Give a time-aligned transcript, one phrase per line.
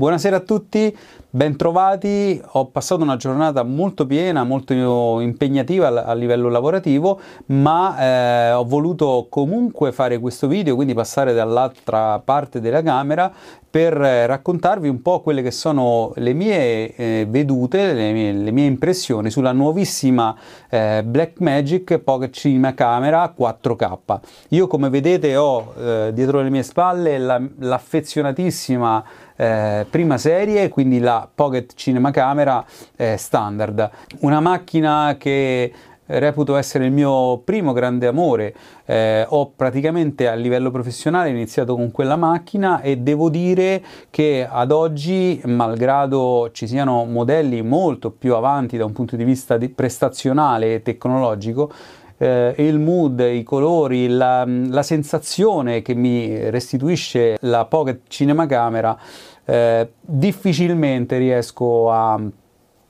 [0.00, 0.96] Buonasera a tutti,
[1.30, 2.40] bentrovati.
[2.52, 9.26] Ho passato una giornata molto piena, molto impegnativa a livello lavorativo, ma eh, ho voluto
[9.30, 13.32] comunque fare questo video, quindi passare dall'altra parte della camera
[13.70, 18.66] per raccontarvi un po' quelle che sono le mie eh, vedute, le mie, le mie,
[18.66, 20.36] impressioni sulla nuovissima
[20.68, 24.18] eh, Blackmagic Pocket Cinema Camera 4K.
[24.48, 29.04] Io come vedete ho eh, dietro le mie spalle la, l'affezionatissima
[29.36, 32.64] eh, prima serie, quindi la Pocket Cinema Camera
[32.96, 33.90] eh, standard.
[34.20, 35.72] Una macchina che
[36.18, 38.54] reputo essere il mio primo grande amore.
[38.84, 44.72] Eh, ho praticamente a livello professionale iniziato con quella macchina e devo dire che ad
[44.72, 50.74] oggi, malgrado ci siano modelli molto più avanti da un punto di vista di prestazionale
[50.74, 51.70] e tecnologico,
[52.16, 58.98] eh, il mood, i colori, la, la, sensazione che mi restituisce la Pocket Cinema Camera
[59.44, 62.20] eh, difficilmente riesco a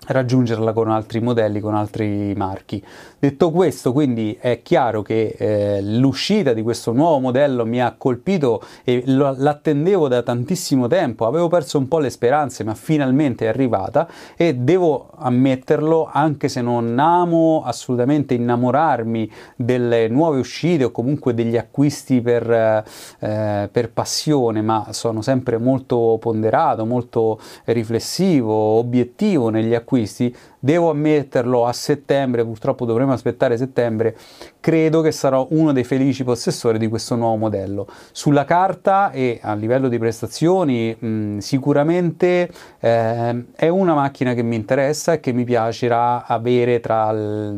[0.06, 2.82] raggiungerla con altri modelli, con altri marchi.
[3.18, 8.62] Detto questo, quindi è chiaro che eh, l'uscita di questo nuovo modello mi ha colpito
[8.82, 13.48] e lo, l'attendevo da tantissimo tempo, avevo perso un po' le speranze, ma finalmente è
[13.48, 21.34] arrivata e devo ammetterlo, anche se non amo assolutamente innamorarmi delle nuove uscite o comunque
[21.34, 29.74] degli acquisti per, eh, per passione, ma sono sempre molto ponderato, molto riflessivo, obiettivo negli
[29.74, 34.16] acquisti acquisti, devo ammetterlo a settembre, purtroppo dovremo aspettare settembre,
[34.60, 37.88] credo che sarò uno dei felici possessori di questo nuovo modello.
[38.12, 44.54] Sulla carta e a livello di prestazioni mh, sicuramente eh, è una macchina che mi
[44.54, 47.56] interessa e che mi piacerà avere tra il,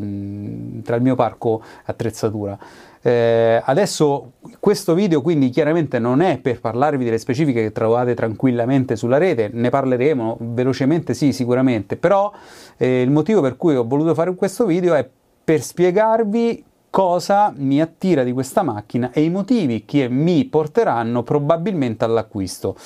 [0.83, 2.59] tra il mio parco attrezzatura.
[3.05, 8.95] Eh, adesso questo video quindi chiaramente non è per parlarvi delle specifiche che trovate tranquillamente
[8.95, 12.31] sulla rete, ne parleremo velocemente sì sicuramente, però
[12.77, 15.09] eh, il motivo per cui ho voluto fare questo video è
[15.45, 22.05] per spiegarvi cosa mi attira di questa macchina e i motivi che mi porteranno probabilmente
[22.05, 22.77] all'acquisto.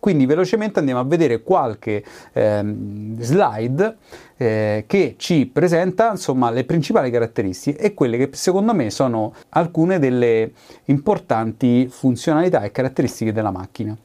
[0.00, 3.96] Quindi velocemente andiamo a vedere qualche ehm, slide
[4.36, 9.98] eh, che ci presenta insomma le principali caratteristiche e quelle che secondo me sono alcune
[9.98, 10.52] delle
[10.84, 13.96] importanti funzionalità e caratteristiche della macchina.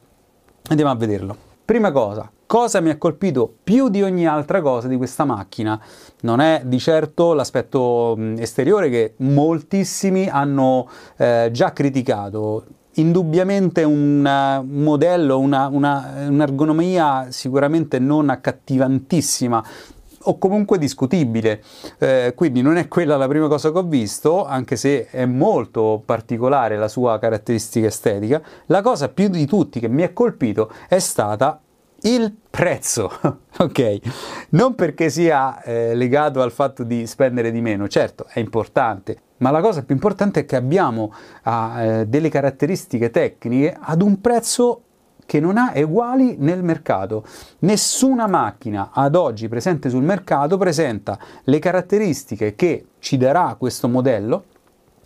[0.68, 1.36] Andiamo a vederlo.
[1.64, 5.80] Prima cosa, cosa mi ha colpito più di ogni altra cosa di questa macchina?
[6.22, 15.38] Non è di certo l'aspetto esteriore che moltissimi hanno eh, già criticato indubbiamente un modello,
[15.38, 19.64] una, una, un'ergonomia sicuramente non accattivantissima
[20.26, 21.62] o comunque discutibile.
[21.98, 26.02] Eh, quindi non è quella la prima cosa che ho visto, anche se è molto
[26.04, 28.42] particolare la sua caratteristica estetica.
[28.66, 31.60] La cosa più di tutti che mi ha colpito è stata
[32.02, 33.10] il prezzo,
[33.58, 33.98] ok?
[34.50, 39.50] Non perché sia eh, legato al fatto di spendere di meno, certo è importante, ma
[39.50, 41.12] la cosa più importante è che abbiamo
[41.42, 44.80] ah, eh, delle caratteristiche tecniche ad un prezzo
[45.26, 47.24] che non ha uguali nel mercato.
[47.60, 54.44] Nessuna macchina ad oggi presente sul mercato presenta le caratteristiche che ci darà questo modello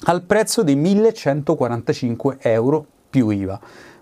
[0.05, 3.61] al prezzo di 1145 euro più IVA.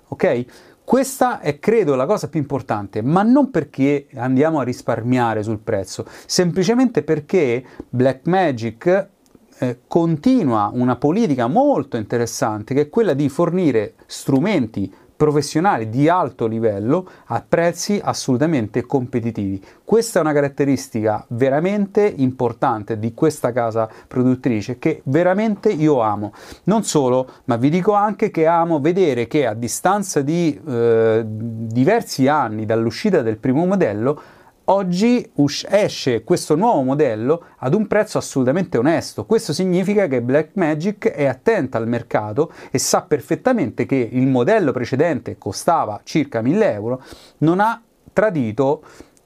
[0.08, 0.44] Ok?
[0.84, 6.04] Questa è credo la cosa più importante, ma non perché andiamo a risparmiare sul prezzo,
[6.26, 9.14] semplicemente perché Blackmagic
[9.58, 16.46] eh, continua una politica molto interessante che è quella di fornire strumenti professionali di alto
[16.46, 19.62] livello a prezzi assolutamente competitivi.
[19.82, 26.32] Questa è una caratteristica veramente importante di questa casa produttrice che veramente io amo.
[26.64, 32.28] Non solo, ma vi dico anche che amo vedere che a distanza di eh, diversi
[32.28, 34.20] anni dall'uscita del primo modello
[34.68, 35.30] Oggi
[35.68, 39.24] esce questo nuovo modello ad un prezzo assolutamente onesto.
[39.24, 45.38] Questo significa che Blackmagic è attenta al mercato e sa perfettamente che il modello precedente
[45.38, 47.00] costava circa 1000 euro,
[47.38, 47.80] non ha
[48.12, 48.82] tradito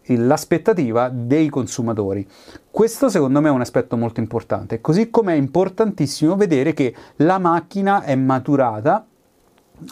[0.09, 2.29] l'aspettativa dei consumatori.
[2.71, 7.39] Questo secondo me è un aspetto molto importante, così come è importantissimo vedere che la
[7.39, 9.07] macchina è maturata,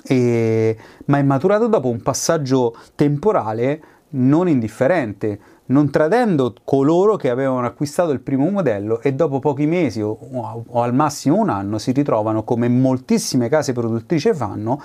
[0.05, 7.67] e, ma è maturata dopo un passaggio temporale non indifferente, non tradendo coloro che avevano
[7.67, 10.19] acquistato il primo modello e dopo pochi mesi o,
[10.67, 14.81] o, al massimo un anno si ritrovano, come moltissime case produttrici fanno,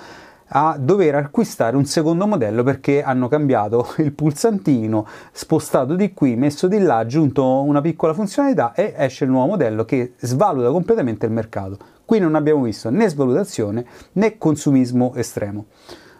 [0.48, 6.68] a dover acquistare un secondo modello perché hanno cambiato il pulsantino, spostato di qui, messo
[6.68, 11.32] di là, aggiunto una piccola funzionalità e esce il nuovo modello che svaluta completamente il
[11.32, 11.78] mercato.
[12.04, 15.64] Qui non abbiamo visto né svalutazione né consumismo estremo.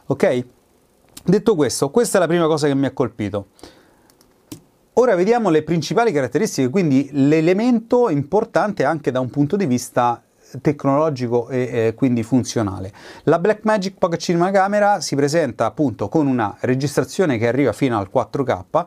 [0.06, 0.44] Ok?
[1.26, 3.46] Detto questo, questa è la prima cosa che mi ha colpito.
[4.94, 10.22] Ora vediamo le principali caratteristiche, quindi l'elemento importante anche da un punto di vista
[10.60, 12.92] tecnologico e eh, quindi funzionale.
[13.22, 18.10] La Blackmagic Pocket Cinema Camera si presenta appunto con una registrazione che arriva fino al
[18.12, 18.84] 4K,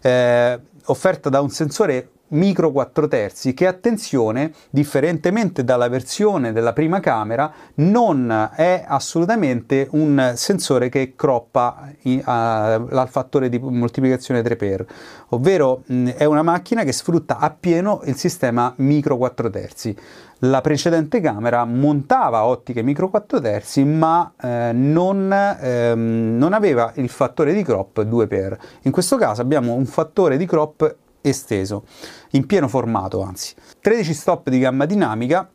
[0.00, 7.00] eh, offerta da un sensore micro 4 terzi che attenzione differentemente dalla versione della prima
[7.00, 11.90] camera non è assolutamente un sensore che croppa
[12.24, 14.84] al fattore di moltiplicazione 3x
[15.30, 19.96] ovvero mh, è una macchina che sfrutta appieno il sistema micro 4 terzi.
[20.38, 27.08] La precedente camera montava ottiche micro 4 terzi ma eh, non, ehm, non aveva il
[27.08, 31.84] fattore di crop 2x in questo caso abbiamo un fattore di crop esteso,
[32.32, 33.54] in pieno formato anzi.
[33.80, 35.48] 13 stop di gamma dinamica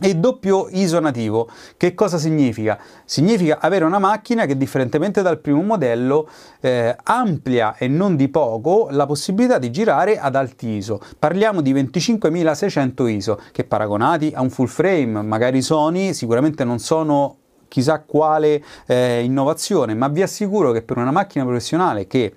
[0.00, 1.48] e doppio ISO nativo.
[1.76, 2.78] Che cosa significa?
[3.04, 6.28] Significa avere una macchina che differentemente dal primo modello
[6.60, 11.00] eh, amplia e non di poco la possibilità di girare ad alti ISO.
[11.18, 17.36] Parliamo di 25.600 ISO che paragonati a un full frame, magari Sony, sicuramente non sono
[17.68, 22.34] chissà quale eh, innovazione, ma vi assicuro che per una macchina professionale che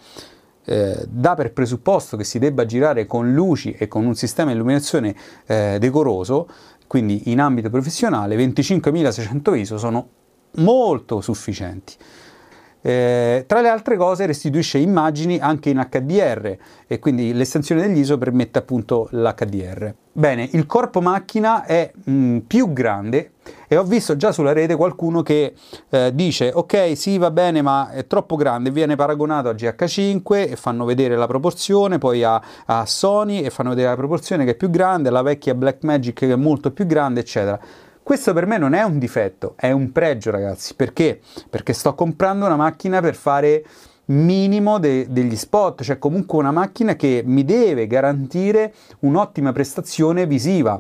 [0.66, 4.56] eh, dà per presupposto che si debba girare con luci e con un sistema di
[4.56, 5.16] illuminazione
[5.46, 6.48] eh, decoroso,
[6.88, 10.08] quindi in ambito professionale 25.600 ISO sono
[10.56, 11.94] molto sufficienti.
[12.82, 18.20] Eh, tra le altre cose restituisce immagini anche in HDR e quindi l'estensione degli ISO
[18.20, 19.92] permette appunto l'HDR.
[20.12, 23.32] Bene, il corpo macchina è mh, più grande
[23.68, 25.54] e ho visto già sulla rete qualcuno che
[25.90, 30.56] eh, dice ok sì va bene ma è troppo grande, viene paragonato a GH5 e
[30.56, 34.56] fanno vedere la proporzione, poi a, a Sony e fanno vedere la proporzione che è
[34.56, 37.60] più grande, la vecchia Blackmagic che è molto più grande eccetera.
[38.02, 41.20] Questo per me non è un difetto, è un pregio ragazzi, perché?
[41.50, 43.66] Perché sto comprando una macchina per fare
[44.06, 50.80] minimo de- degli spot, cioè comunque una macchina che mi deve garantire un'ottima prestazione visiva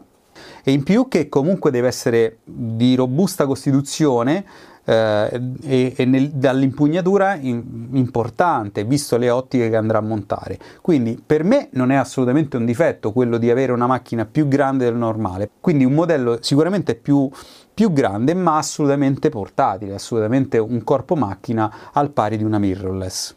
[0.67, 4.43] e in più che comunque deve essere di robusta costituzione
[4.83, 10.57] eh, e, e nel, dall'impugnatura in, importante, visto le ottiche che andrà a montare.
[10.81, 14.85] Quindi per me non è assolutamente un difetto quello di avere una macchina più grande
[14.85, 17.29] del normale, quindi un modello sicuramente più,
[17.71, 23.35] più grande ma assolutamente portatile, assolutamente un corpo macchina al pari di una mirrorless.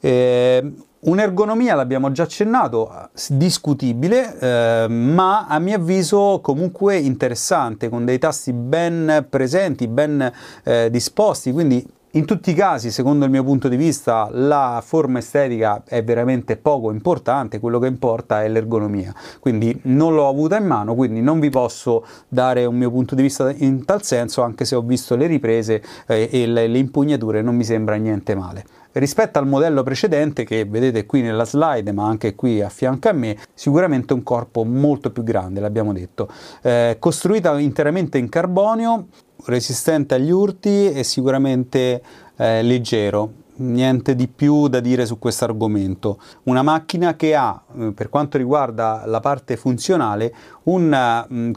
[0.00, 0.72] Eh,
[1.04, 8.52] Un'ergonomia, l'abbiamo già accennato, discutibile, eh, ma a mio avviso comunque interessante, con dei tasti
[8.52, 10.32] ben presenti, ben
[10.62, 11.84] eh, disposti, quindi
[12.14, 16.58] in tutti i casi, secondo il mio punto di vista, la forma estetica è veramente
[16.58, 19.14] poco importante, quello che importa è l'ergonomia.
[19.40, 23.22] Quindi non l'ho avuta in mano, quindi non vi posso dare un mio punto di
[23.22, 27.40] vista in tal senso, anche se ho visto le riprese eh, e le, le impugnature,
[27.40, 32.06] non mi sembra niente male rispetto al modello precedente che vedete qui nella slide ma
[32.06, 36.28] anche qui a fianco a me sicuramente un corpo molto più grande l'abbiamo detto
[36.60, 39.06] eh, costruita interamente in carbonio
[39.44, 42.02] resistente agli urti e sicuramente
[42.36, 46.18] eh, leggero niente di più da dire su questo argomento.
[46.44, 51.52] Una macchina che ha, eh, per quanto riguarda la parte funzionale, una, mm,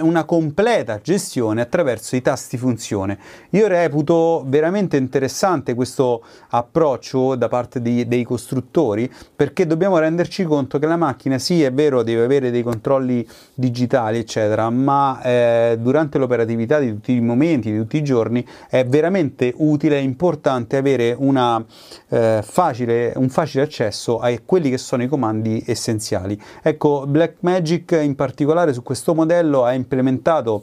[0.00, 3.18] una, completa gestione attraverso i tasti funzione.
[3.50, 10.78] Io reputo veramente interessante questo approccio da parte di, dei costruttori perché dobbiamo renderci conto
[10.78, 16.18] che la macchina sì è vero deve avere dei controlli digitali eccetera ma eh, durante
[16.18, 21.14] l'operatività di tutti i momenti, di tutti i giorni è veramente utile e importante avere
[21.16, 21.64] una,
[22.08, 26.40] eh, facile, un facile accesso a quelli che sono i comandi essenziali.
[26.62, 30.62] Ecco Blackmagic in particolare particolare su questo modello ha implementato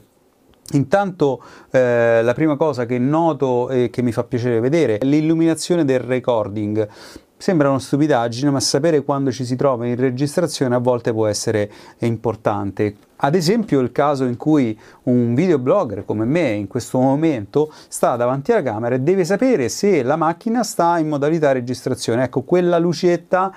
[0.73, 5.83] Intanto eh, la prima cosa che noto e che mi fa piacere vedere è l'illuminazione
[5.83, 6.87] del recording.
[7.35, 11.69] Sembra una stupidaggine, ma sapere quando ci si trova in registrazione a volte può essere
[11.99, 12.95] importante.
[13.23, 18.51] Ad esempio il caso in cui un videoblogger come me in questo momento sta davanti
[18.51, 22.23] alla camera e deve sapere se la macchina sta in modalità registrazione.
[22.23, 23.53] Ecco, quella lucetta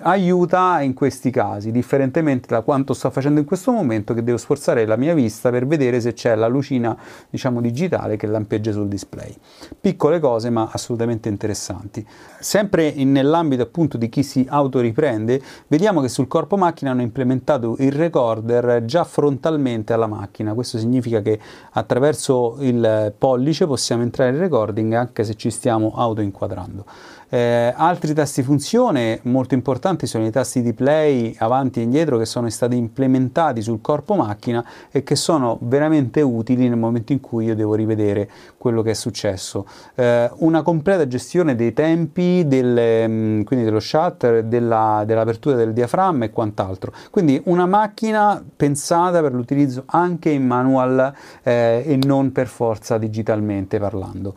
[0.00, 4.86] aiuta in questi casi, differentemente da quanto sto facendo in questo momento che devo sforzare
[4.86, 6.96] la mia vista per vedere se c'è la lucina,
[7.28, 9.34] diciamo, digitale che lampeggia sul display.
[9.80, 12.06] Piccole cose ma assolutamente interessanti.
[12.40, 17.76] Sempre in, nell'ambito appunto di chi si autoriprende, vediamo che sul corpo macchina hanno implementato
[17.78, 20.54] il recorder già frontalmente alla macchina.
[20.54, 21.38] Questo significa che
[21.72, 26.84] attraverso il pollice possiamo entrare in recording anche se ci stiamo autoinquadrando.
[27.28, 32.24] Eh, altri tasti funzione molto importanti sono i tasti di play avanti e indietro che
[32.24, 37.46] sono stati implementati sul corpo macchina e che sono veramente utili nel momento in cui
[37.46, 39.66] io devo rivedere quello che è successo.
[39.96, 46.26] Eh, una completa gestione dei tempi, delle, mm, quindi dello shutter, della, dell'apertura del diaframma
[46.26, 46.92] e quant'altro.
[47.10, 53.78] Quindi una macchina pensata per l'utilizzo anche in manual eh, e non per forza digitalmente
[53.78, 54.34] parlando.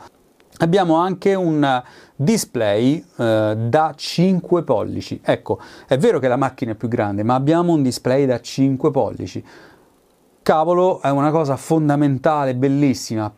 [0.61, 1.81] Abbiamo anche un
[2.17, 5.21] display eh, da 5 pollici.
[5.23, 8.91] Ecco, è vero che la macchina è più grande, ma abbiamo un display da 5
[8.91, 9.41] pollici.
[10.41, 13.33] Cavolo, è una cosa fondamentale, bellissima.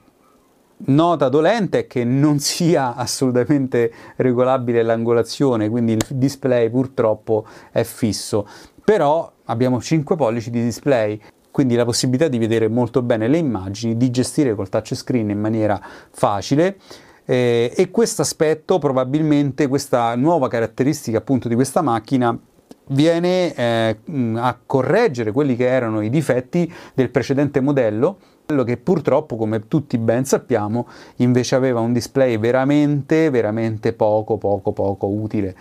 [0.84, 8.48] Nota dolente è che non sia assolutamente regolabile l'angolazione, quindi il display purtroppo è fisso.
[8.84, 13.98] Però abbiamo 5 pollici di display quindi la possibilità di vedere molto bene le immagini,
[13.98, 16.78] di gestire col touchscreen in maniera facile
[17.32, 22.38] eh, e questo aspetto probabilmente, questa nuova caratteristica appunto di questa macchina
[22.88, 23.98] viene eh,
[24.36, 28.18] a correggere quelli che erano i difetti del precedente modello,
[28.66, 35.08] che purtroppo, come tutti ben sappiamo, invece aveva un display veramente, veramente poco, poco, poco
[35.08, 35.56] utile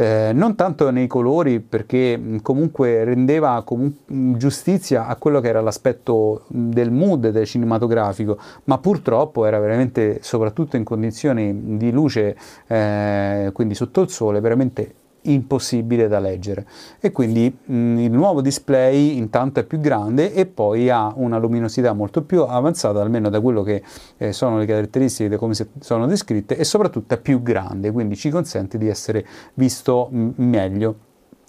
[0.00, 6.44] eh, non tanto nei colori perché comunque rendeva comu- giustizia a quello che era l'aspetto
[6.46, 12.36] del mood del cinematografico, ma purtroppo era veramente, soprattutto in condizioni di luce,
[12.68, 16.66] eh, quindi sotto il sole, veramente impossibile da leggere.
[17.00, 21.92] E quindi mh, il nuovo display intanto è più grande e poi ha una luminosità
[21.92, 23.82] molto più avanzata almeno da quello che
[24.16, 28.78] eh, sono le caratteristiche come sono descritte e soprattutto è più grande quindi ci consente
[28.78, 30.96] di essere visto mh, meglio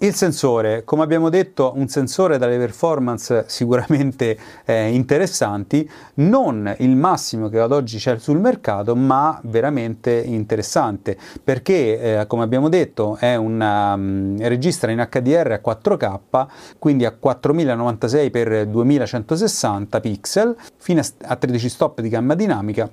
[0.02, 7.50] il sensore, come abbiamo detto, un sensore dalle performance sicuramente eh, interessanti, non il massimo
[7.50, 13.34] che ad oggi c'è sul mercato, ma veramente interessante, perché eh, come abbiamo detto è
[13.34, 16.46] una, um, registra in HDR a 4K,
[16.78, 22.90] quindi a 4096 x 2160 pixel, fino a 13 stop di gamma dinamica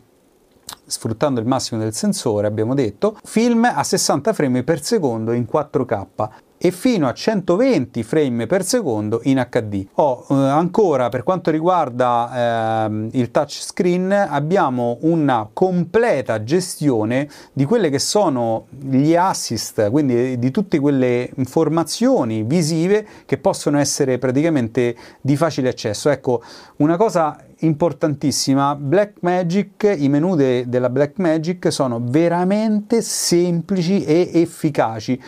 [0.85, 6.45] sfruttando il massimo del sensore, abbiamo detto, film a 60 frame per secondo in 4K
[6.57, 9.87] e fino a 120 frame per secondo in HD.
[9.95, 17.89] Oh, eh, ancora per quanto riguarda eh, il touchscreen abbiamo una completa gestione di quelle
[17.89, 25.35] che sono gli assist, quindi di tutte quelle informazioni visive che possono essere praticamente di
[25.35, 26.09] facile accesso.
[26.09, 26.41] Ecco,
[26.77, 35.19] una cosa importantissima, Blackmagic, i menu de- della Blackmagic sono veramente semplici e efficaci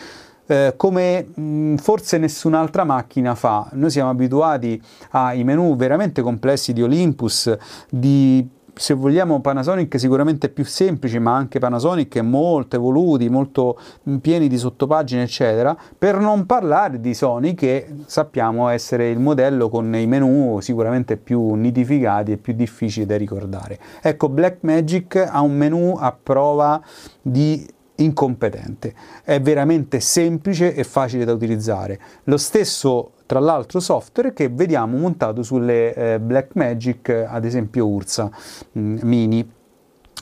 [0.50, 3.68] eh, come mh, forse nessun'altra macchina fa.
[3.74, 7.56] Noi siamo abituati ai menu veramente complessi di Olympus,
[7.88, 13.78] di se vogliamo Panasonic sicuramente più semplici, ma anche Panasonic molto evoluti, molto
[14.20, 19.94] pieni di sottopagine, eccetera, per non parlare di Sony che sappiamo essere il modello con
[19.94, 23.78] i menu sicuramente più nidificati e più difficili da ricordare.
[24.00, 26.80] Ecco, Blackmagic ha un menu a prova
[27.20, 28.94] di incompetente.
[29.22, 31.98] È veramente semplice e facile da utilizzare.
[32.24, 38.30] Lo stesso, tra l'altro, software che vediamo montato sulle eh, Blackmagic, ad esempio Ursa
[38.72, 39.52] mh, mm, Mini.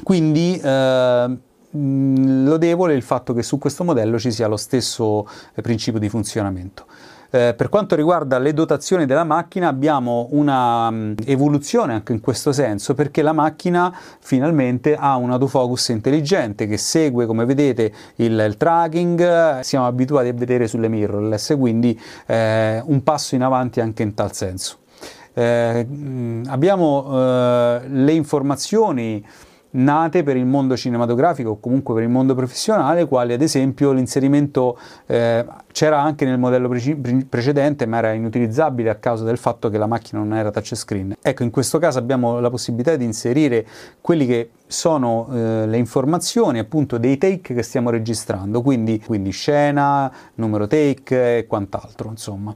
[0.02, 1.38] Quindi eh,
[1.70, 6.86] lodevole il fatto che su questo modello ci sia lo stesso eh, principio di funzionamento.
[7.30, 12.52] Eh, per quanto riguarda le dotazioni della macchina abbiamo una um, evoluzione anche in questo
[12.52, 18.56] senso perché la macchina finalmente ha un autofocus intelligente che segue come vedete il, il
[18.56, 24.14] tracking, siamo abituati a vedere sulle mirrorless, quindi eh, un passo in avanti anche in
[24.14, 24.78] tal senso.
[25.34, 25.86] Eh,
[26.46, 29.24] abbiamo eh, le informazioni
[29.70, 34.78] nate per il mondo cinematografico o comunque per il mondo professionale, quali ad esempio l'inserimento
[35.06, 39.78] eh, c'era anche nel modello pre- precedente, ma era inutilizzabile a causa del fatto che
[39.78, 41.16] la macchina non era touchscreen.
[41.20, 43.66] Ecco, in questo caso abbiamo la possibilità di inserire
[44.00, 50.12] quelli che sono eh, le informazioni appunto dei take che stiamo registrando, quindi, quindi scena,
[50.34, 52.54] numero take e quant'altro, insomma.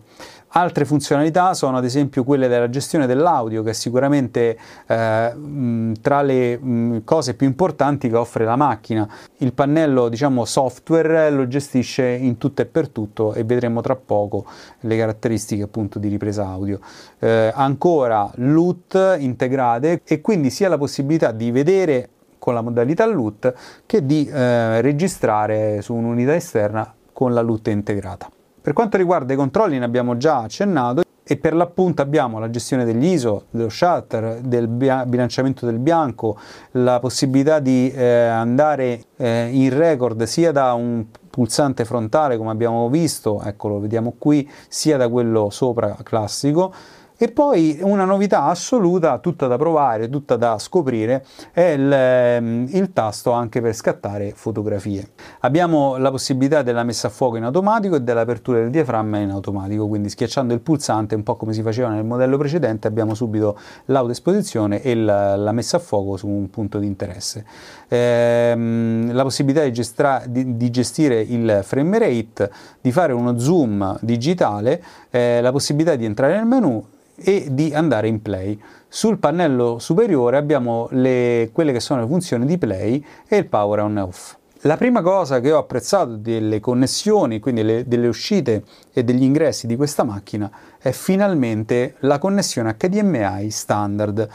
[0.55, 6.59] Altre funzionalità sono ad esempio quelle della gestione dell'audio, che è sicuramente eh, tra le
[6.59, 9.09] mh, cose più importanti che offre la macchina.
[9.39, 14.45] Il pannello, diciamo, software lo gestisce in tutto e per tutto e vedremo tra poco
[14.81, 16.81] le caratteristiche appunto di ripresa audio.
[17.19, 22.02] Eh, ancora LUT integrate e quindi sia la possibilità di vedere
[22.43, 23.55] con la modalità LUT
[23.87, 28.29] che di eh, registrare su un'unità esterna con la LUT integrata.
[28.61, 32.85] Per quanto riguarda i controlli ne abbiamo già accennato e per l'appunto abbiamo la gestione
[32.85, 36.37] degli ISO, dello shutter, del bilanciamento del bianco,
[36.73, 42.89] la possibilità di eh, andare eh, in record sia da un pulsante frontale come abbiamo
[42.89, 46.75] visto, ecco lo vediamo qui, sia da quello sopra classico
[47.23, 52.93] e poi una novità assoluta, tutta da provare, tutta da scoprire, è il, ehm, il,
[52.93, 55.11] tasto anche per scattare fotografie.
[55.43, 59.87] Abbiamo la possibilità della messa a fuoco in automatico e dell'apertura del diaframma in automatico,
[59.87, 64.83] quindi schiacciando il pulsante, un po' come si faceva nel modello precedente, abbiamo subito l'autoesposizione
[64.83, 67.47] e la, la messa a fuoco su un punto di interesse.
[67.87, 72.51] Ehm, la possibilità di, gestra, di, di, gestire il frame rate,
[72.81, 76.85] di fare uno zoom digitale, eh, la possibilità di entrare nel menu
[77.23, 78.61] e di andare in play.
[78.89, 83.81] Sul pannello superiore abbiamo le, quelle che sono le funzioni di play e il power
[83.81, 84.37] on e off.
[84.65, 89.67] La prima cosa che ho apprezzato delle connessioni, quindi le, delle uscite e degli ingressi
[89.67, 90.49] di questa macchina,
[90.79, 94.29] è finalmente la connessione HDMI standard.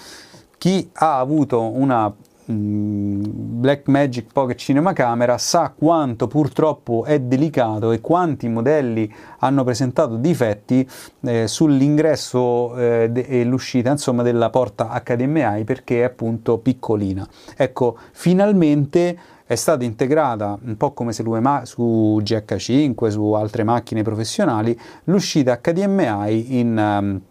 [0.58, 2.13] Chi ha avuto una
[2.53, 10.87] Blackmagic Pocket Cinema Camera sa quanto purtroppo è delicato e quanti modelli hanno presentato difetti
[11.21, 17.27] eh, sull'ingresso eh, e l'uscita insomma della porta HDMI perché è appunto piccolina.
[17.55, 23.63] Ecco, finalmente è stata integrata un po' come se lui ma- su GH5, su altre
[23.63, 27.21] macchine professionali, l'uscita HDMI in um,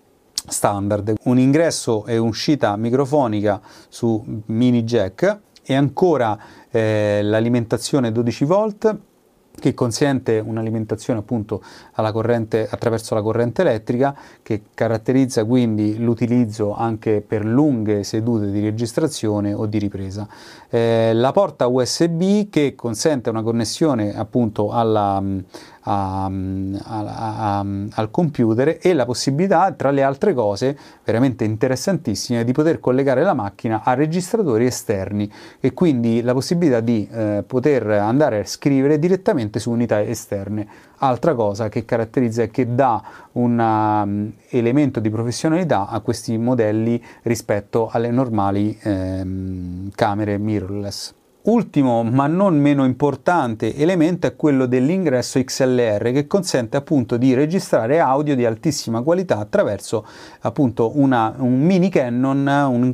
[0.48, 6.38] standard, un ingresso e uscita microfonica su mini jack e ancora
[6.70, 8.98] eh, l'alimentazione 12 volt
[9.58, 11.62] che consente un'alimentazione appunto
[12.12, 19.54] corrente, attraverso la corrente elettrica che caratterizza quindi l'utilizzo anche per lunghe sedute di registrazione
[19.54, 20.28] o di ripresa.
[20.68, 25.22] Eh, la porta USB che consente una connessione appunto alla,
[25.88, 32.52] a, a, a, al computer e la possibilità, tra le altre cose veramente interessantissime, di
[32.52, 38.40] poter collegare la macchina a registratori esterni e quindi la possibilità di eh, poter andare
[38.40, 40.66] a scrivere direttamente su unità esterne.
[40.98, 47.02] Altra cosa che caratterizza e che dà un um, elemento di professionalità a questi modelli
[47.22, 51.15] rispetto alle normali ehm, camere mirrorless.
[51.46, 58.00] Ultimo, ma non meno importante elemento è quello dell'ingresso XLR che consente appunto di registrare
[58.00, 60.04] audio di altissima qualità attraverso
[60.40, 62.48] appunto una, un mini Canon,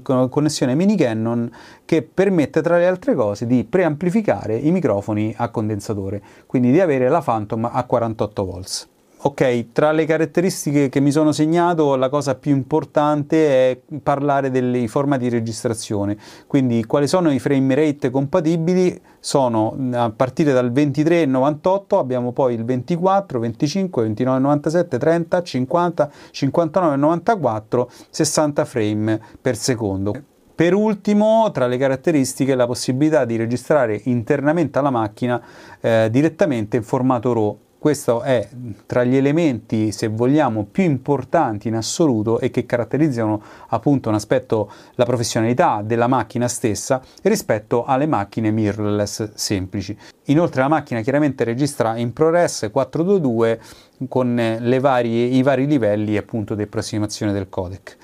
[0.05, 1.51] una connessione mini Canon
[1.87, 7.09] che permette tra le altre cose di preamplificare i microfoni a condensatore, quindi di avere
[7.09, 8.92] la Phantom a 48 volts.
[9.25, 14.89] Ok, tra le caratteristiche che mi sono segnato, la cosa più importante è parlare dei
[14.89, 16.17] formati di registrazione.
[16.49, 19.01] Quindi, quali sono i frame rate compatibili?
[19.21, 28.65] Sono a partire dal 23,98, abbiamo poi il 24, 25, 29,97, 30, 50, 59,94, 60
[28.65, 30.15] frame per secondo.
[30.53, 35.41] Per ultimo, tra le caratteristiche, la possibilità di registrare internamente alla macchina
[35.81, 38.49] eh, direttamente in formato RAW questo è
[38.87, 44.71] tra gli elementi, se vogliamo, più importanti in assoluto e che caratterizzano appunto un aspetto,
[44.95, 49.99] la professionalità della macchina stessa rispetto alle macchine mirrorless semplici.
[50.27, 53.61] Inoltre la macchina chiaramente registra in ProRes 422
[54.09, 57.97] con varie, i vari livelli appunto di approssimazione del codec.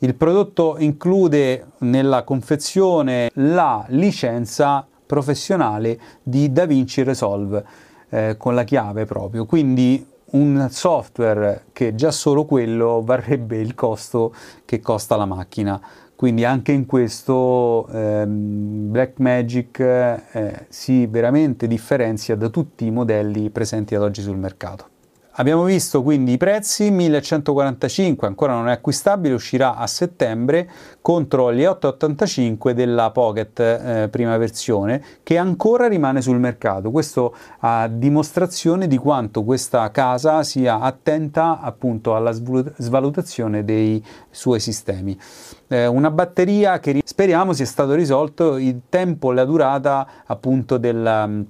[0.00, 7.83] Il prodotto include nella confezione la licenza professionale di DaVinci Resolve
[8.14, 14.32] eh, con la chiave proprio, quindi un software che già solo quello varrebbe il costo
[14.64, 15.80] che costa la macchina.
[16.14, 23.96] Quindi anche in questo ehm, Blackmagic eh, si veramente differenzia da tutti i modelli presenti
[23.96, 24.93] ad oggi sul mercato.
[25.36, 30.70] Abbiamo visto quindi i prezzi, 1145 ancora non è acquistabile, uscirà a settembre
[31.00, 36.92] contro gli 885 della Pocket eh, prima versione che ancora rimane sul mercato.
[36.92, 45.18] Questo a dimostrazione di quanto questa casa sia attenta appunto alla svalutazione dei suoi sistemi.
[45.66, 51.44] Eh, una batteria che speriamo sia stato risolto il tempo e la durata appunto del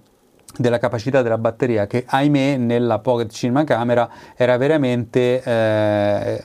[0.56, 6.44] della capacità della batteria che ahimè nella Pocket Cinema Camera era veramente eh,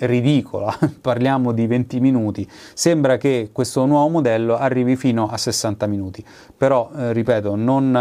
[0.00, 6.24] ridicola, parliamo di 20 minuti, sembra che questo nuovo modello arrivi fino a 60 minuti,
[6.56, 7.94] però eh, ripeto non,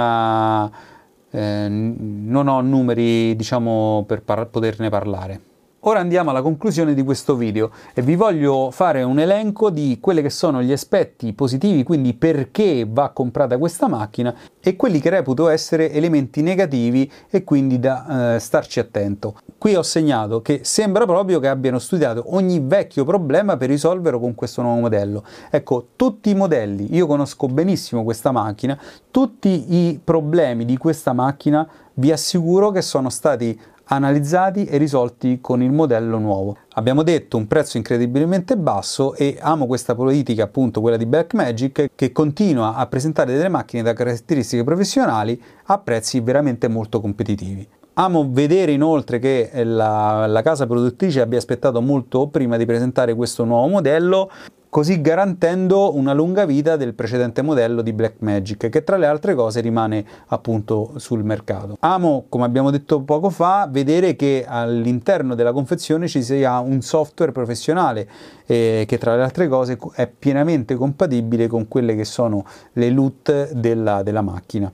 [1.31, 5.41] eh, non, ho numeri diciamo per par- poterne parlare.
[5.83, 10.21] Ora andiamo alla conclusione di questo video e vi voglio fare un elenco di quelli
[10.21, 15.47] che sono gli aspetti positivi, quindi perché va comprata questa macchina e quelli che reputo
[15.47, 19.37] essere elementi negativi e quindi da eh, starci attento.
[19.57, 24.35] Qui ho segnato che sembra proprio che abbiano studiato ogni vecchio problema per risolverlo con
[24.35, 25.23] questo nuovo modello.
[25.49, 28.77] Ecco, tutti i modelli, io conosco benissimo questa macchina,
[29.09, 33.57] tutti i problemi di questa macchina vi assicuro che sono stati
[33.91, 36.57] analizzati e risolti con il modello nuovo.
[36.73, 42.11] Abbiamo detto un prezzo incredibilmente basso e amo questa politica, appunto quella di Blackmagic, che
[42.11, 47.67] continua a presentare delle macchine da caratteristiche professionali a prezzi veramente molto competitivi.
[47.93, 53.43] Amo vedere inoltre che la, la, casa produttrice abbia aspettato molto prima di presentare questo
[53.43, 54.29] nuovo modello
[54.69, 59.61] così garantendo una lunga vita del precedente modello di Blackmagic che tra le altre cose
[59.61, 61.75] rimane appunto sul mercato.
[61.79, 67.31] Amo, come abbiamo detto poco fa, vedere che all'interno della confezione ci sia un software
[67.31, 68.07] professionale
[68.45, 73.51] eh, che tra le altre cose è pienamente compatibile con quelle che sono le LUT
[73.53, 74.71] della, della macchina.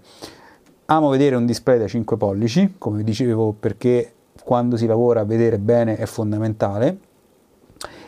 [0.88, 4.12] Amo vedere un display da 5 pollici, come dicevo perché
[4.44, 6.98] quando si lavora vedere bene è fondamentale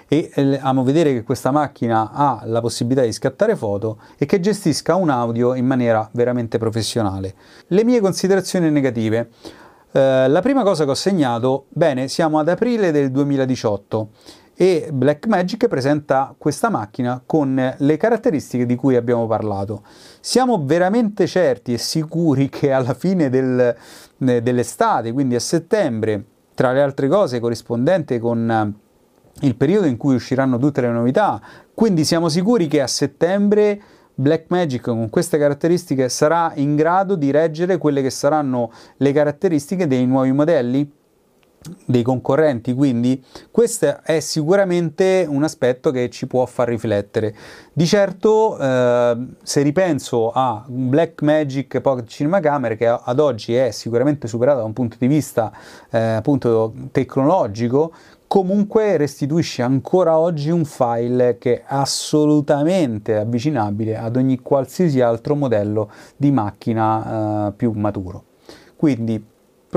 [0.07, 4.39] e eh, amo vedere che questa macchina ha la possibilità di scattare foto e che
[4.39, 7.33] gestisca un audio in maniera veramente professionale.
[7.67, 9.29] Le mie considerazioni negative.
[9.91, 14.09] Eh, la prima cosa che ho segnato, bene, siamo ad aprile del 2018
[14.59, 19.83] e Blackmagic presenta questa macchina con le caratteristiche di cui abbiamo parlato.
[20.19, 23.75] Siamo veramente certi e sicuri che alla fine del,
[24.17, 26.23] dell'estate, quindi a settembre,
[26.55, 28.85] tra le altre cose corrispondente con
[29.41, 31.41] il periodo in cui usciranno tutte le novità,
[31.73, 33.81] quindi siamo sicuri che a settembre
[34.15, 40.05] Blackmagic con queste caratteristiche sarà in grado di reggere quelle che saranno le caratteristiche dei
[40.07, 40.91] nuovi modelli?
[41.85, 43.21] dei concorrenti, quindi
[43.51, 47.35] questo è sicuramente un aspetto che ci può far riflettere.
[47.73, 54.27] Di certo, eh, se ripenso a Blackmagic Pocket Cinema Camera, che ad oggi è sicuramente
[54.27, 55.51] superato da un punto di vista
[55.89, 57.93] eh, appunto tecnologico,
[58.27, 65.89] comunque restituisce ancora oggi un file che è assolutamente avvicinabile ad ogni qualsiasi altro modello
[66.15, 68.23] di macchina eh, più maturo.
[68.75, 69.23] Quindi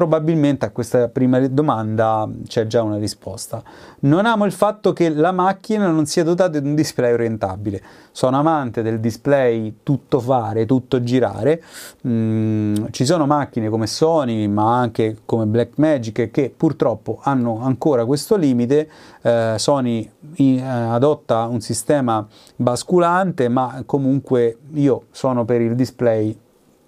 [0.00, 3.62] probabilmente a questa prima domanda c'è già una risposta.
[4.00, 7.82] Non amo il fatto che la macchina non sia dotata di un display orientabile.
[8.10, 11.62] Sono amante del display tutto fare, tutto girare.
[12.08, 18.36] Mm, ci sono macchine come Sony, ma anche come Blackmagic che purtroppo hanno ancora questo
[18.36, 18.88] limite.
[19.20, 26.34] Eh, Sony eh, adotta un sistema basculante, ma comunque io sono per il display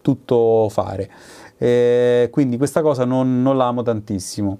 [0.01, 1.11] tutto fare.
[1.62, 4.59] Eh, quindi questa cosa non, non l'amo tantissimo.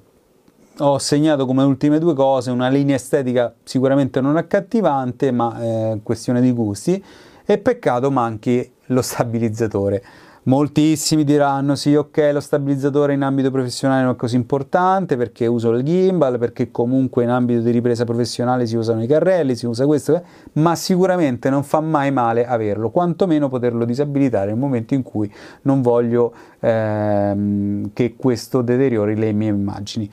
[0.79, 6.41] Ho segnato come ultime due cose una linea estetica sicuramente non accattivante, ma eh, questione
[6.41, 7.05] di gusti,
[7.45, 10.01] e peccato manchi lo stabilizzatore.
[10.45, 15.71] Moltissimi diranno sì, ok, lo stabilizzatore in ambito professionale non è così importante perché uso
[15.71, 19.87] il gimbal, perché comunque in ambito di ripresa professionale si usano i carrelli, si usa
[19.87, 20.21] questo,
[20.55, 25.81] ma sicuramente non fa mai male averlo, quantomeno poterlo disabilitare nel momento in cui non
[25.81, 30.11] voglio ehm, che questo deteriori le mie immagini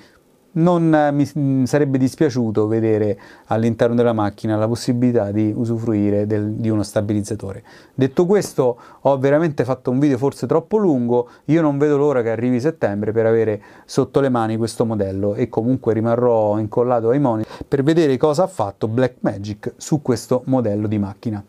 [0.53, 6.53] non eh, mi mm, sarebbe dispiaciuto vedere all'interno della macchina la possibilità di usufruire del,
[6.53, 7.63] di uno stabilizzatore.
[7.93, 12.29] Detto questo, ho veramente fatto un video forse troppo lungo, io non vedo l'ora che
[12.29, 17.65] arrivi settembre per avere sotto le mani questo modello e comunque rimarrò incollato ai monitor
[17.67, 21.43] per vedere cosa ha fatto Blackmagic su questo modello di macchina.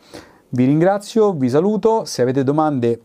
[0.53, 3.01] Vi ringrazio, vi saluto, se avete domande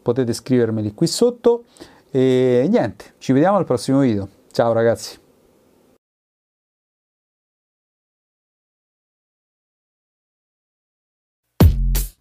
[0.00, 1.64] potete scrivermeli qui sotto
[2.10, 4.26] e niente, ci vediamo al prossimo video.
[4.50, 5.27] Ciao ragazzi!